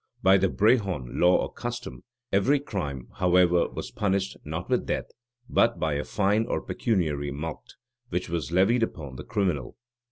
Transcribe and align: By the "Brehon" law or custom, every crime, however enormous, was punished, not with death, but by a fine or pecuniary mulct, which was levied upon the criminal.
By 0.23 0.39
the 0.39 0.49
"Brehon" 0.49 1.19
law 1.19 1.37
or 1.43 1.53
custom, 1.53 2.03
every 2.33 2.59
crime, 2.59 3.09
however 3.17 3.57
enormous, 3.57 3.75
was 3.75 3.91
punished, 3.91 4.35
not 4.43 4.67
with 4.67 4.87
death, 4.87 5.11
but 5.47 5.79
by 5.79 5.93
a 5.93 6.03
fine 6.03 6.47
or 6.47 6.59
pecuniary 6.59 7.29
mulct, 7.29 7.75
which 8.09 8.27
was 8.27 8.51
levied 8.51 8.81
upon 8.81 9.15
the 9.17 9.23
criminal. 9.23 9.77